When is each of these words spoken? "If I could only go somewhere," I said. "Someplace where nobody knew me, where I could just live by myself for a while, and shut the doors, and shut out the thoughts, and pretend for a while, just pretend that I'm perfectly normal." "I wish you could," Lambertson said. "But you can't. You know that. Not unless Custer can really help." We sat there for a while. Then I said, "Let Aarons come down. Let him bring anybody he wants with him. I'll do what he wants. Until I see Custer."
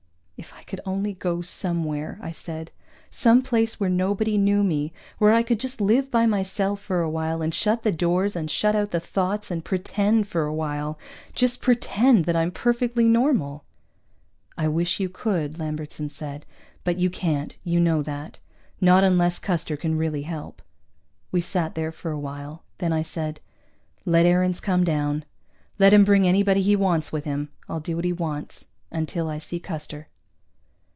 "If 0.41 0.55
I 0.55 0.63
could 0.63 0.81
only 0.87 1.13
go 1.13 1.43
somewhere," 1.43 2.17
I 2.19 2.31
said. 2.31 2.71
"Someplace 3.11 3.79
where 3.79 3.91
nobody 3.91 4.39
knew 4.39 4.63
me, 4.63 4.91
where 5.19 5.33
I 5.33 5.43
could 5.43 5.59
just 5.59 5.79
live 5.79 6.09
by 6.09 6.25
myself 6.25 6.79
for 6.79 7.01
a 7.01 7.09
while, 7.11 7.43
and 7.43 7.53
shut 7.53 7.83
the 7.83 7.91
doors, 7.91 8.35
and 8.35 8.49
shut 8.49 8.75
out 8.75 8.89
the 8.89 8.99
thoughts, 8.99 9.51
and 9.51 9.63
pretend 9.63 10.27
for 10.27 10.45
a 10.47 10.53
while, 10.53 10.97
just 11.35 11.61
pretend 11.61 12.25
that 12.25 12.35
I'm 12.35 12.49
perfectly 12.49 13.03
normal." 13.03 13.65
"I 14.57 14.67
wish 14.67 14.99
you 14.99 15.09
could," 15.09 15.59
Lambertson 15.59 16.09
said. 16.09 16.47
"But 16.83 16.97
you 16.97 17.11
can't. 17.11 17.55
You 17.63 17.79
know 17.79 18.01
that. 18.01 18.39
Not 18.79 19.03
unless 19.03 19.37
Custer 19.37 19.77
can 19.77 19.95
really 19.95 20.23
help." 20.23 20.63
We 21.31 21.41
sat 21.41 21.75
there 21.75 21.91
for 21.91 22.09
a 22.09 22.19
while. 22.19 22.63
Then 22.79 22.91
I 22.91 23.03
said, 23.03 23.41
"Let 24.05 24.25
Aarons 24.25 24.59
come 24.59 24.83
down. 24.83 25.23
Let 25.77 25.93
him 25.93 26.03
bring 26.03 26.25
anybody 26.27 26.63
he 26.63 26.75
wants 26.75 27.11
with 27.11 27.25
him. 27.25 27.49
I'll 27.69 27.79
do 27.79 27.95
what 27.95 28.05
he 28.05 28.13
wants. 28.13 28.65
Until 28.91 29.29
I 29.29 29.37
see 29.37 29.59
Custer." 29.59 30.07